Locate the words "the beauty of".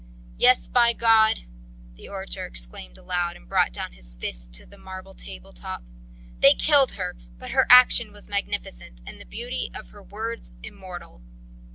9.21-9.89